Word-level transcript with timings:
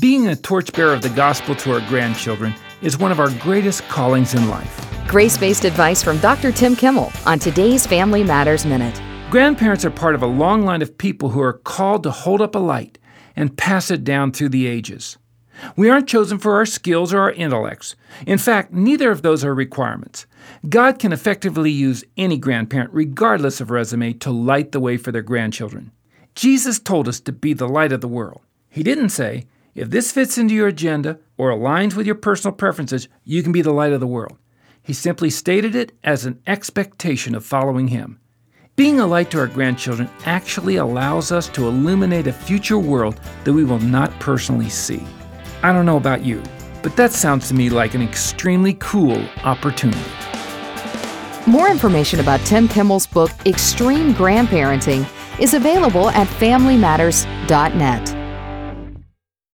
Being 0.00 0.26
a 0.26 0.36
torchbearer 0.36 0.92
of 0.92 1.02
the 1.02 1.08
gospel 1.10 1.54
to 1.54 1.72
our 1.72 1.80
grandchildren 1.88 2.52
is 2.82 2.98
one 2.98 3.12
of 3.12 3.20
our 3.20 3.30
greatest 3.38 3.86
callings 3.88 4.34
in 4.34 4.48
life. 4.50 5.06
Grace 5.06 5.38
based 5.38 5.64
advice 5.64 6.02
from 6.02 6.18
Dr. 6.18 6.50
Tim 6.50 6.74
Kimmel 6.74 7.12
on 7.24 7.38
today's 7.38 7.86
Family 7.86 8.24
Matters 8.24 8.66
Minute. 8.66 9.00
Grandparents 9.30 9.84
are 9.84 9.90
part 9.90 10.16
of 10.16 10.22
a 10.22 10.26
long 10.26 10.64
line 10.64 10.82
of 10.82 10.98
people 10.98 11.28
who 11.28 11.40
are 11.40 11.52
called 11.52 12.02
to 12.02 12.10
hold 12.10 12.42
up 12.42 12.54
a 12.56 12.58
light 12.58 12.98
and 13.36 13.56
pass 13.56 13.90
it 13.90 14.02
down 14.02 14.32
through 14.32 14.48
the 14.48 14.66
ages. 14.66 15.18
We 15.76 15.88
aren't 15.88 16.08
chosen 16.08 16.38
for 16.38 16.56
our 16.56 16.66
skills 16.66 17.14
or 17.14 17.20
our 17.20 17.32
intellects. 17.32 17.94
In 18.26 18.38
fact, 18.38 18.72
neither 18.72 19.10
of 19.10 19.22
those 19.22 19.44
are 19.44 19.54
requirements. 19.54 20.26
God 20.68 20.98
can 20.98 21.12
effectively 21.12 21.70
use 21.70 22.04
any 22.16 22.38
grandparent, 22.38 22.90
regardless 22.92 23.60
of 23.60 23.70
resume, 23.70 24.14
to 24.14 24.30
light 24.32 24.72
the 24.72 24.80
way 24.80 24.96
for 24.96 25.12
their 25.12 25.22
grandchildren. 25.22 25.92
Jesus 26.34 26.80
told 26.80 27.08
us 27.08 27.20
to 27.20 27.32
be 27.32 27.54
the 27.54 27.68
light 27.68 27.92
of 27.92 28.00
the 28.00 28.08
world. 28.08 28.40
He 28.68 28.82
didn't 28.82 29.10
say, 29.10 29.46
if 29.76 29.90
this 29.90 30.10
fits 30.10 30.38
into 30.38 30.54
your 30.54 30.68
agenda 30.68 31.18
or 31.36 31.50
aligns 31.50 31.94
with 31.94 32.06
your 32.06 32.14
personal 32.14 32.54
preferences, 32.56 33.08
you 33.24 33.42
can 33.42 33.52
be 33.52 33.60
the 33.60 33.74
light 33.74 33.92
of 33.92 34.00
the 34.00 34.06
world. 34.06 34.38
He 34.82 34.94
simply 34.94 35.28
stated 35.28 35.74
it 35.74 35.92
as 36.02 36.24
an 36.24 36.40
expectation 36.46 37.34
of 37.34 37.44
following 37.44 37.88
Him. 37.88 38.18
Being 38.74 39.00
a 39.00 39.06
light 39.06 39.30
to 39.32 39.38
our 39.38 39.46
grandchildren 39.46 40.08
actually 40.24 40.76
allows 40.76 41.30
us 41.30 41.48
to 41.50 41.66
illuminate 41.66 42.26
a 42.26 42.32
future 42.32 42.78
world 42.78 43.20
that 43.44 43.52
we 43.52 43.64
will 43.64 43.78
not 43.78 44.18
personally 44.18 44.70
see. 44.70 45.02
I 45.62 45.74
don't 45.74 45.86
know 45.86 45.98
about 45.98 46.24
you, 46.24 46.42
but 46.82 46.96
that 46.96 47.12
sounds 47.12 47.48
to 47.48 47.54
me 47.54 47.68
like 47.68 47.92
an 47.92 48.02
extremely 48.02 48.74
cool 48.74 49.22
opportunity. 49.44 50.10
More 51.46 51.68
information 51.68 52.20
about 52.20 52.40
Tim 52.40 52.66
Kimmel's 52.66 53.06
book, 53.06 53.30
Extreme 53.44 54.14
Grandparenting, 54.14 55.06
is 55.38 55.52
available 55.52 56.08
at 56.10 56.28
FamilyMatters.net. 56.28 58.15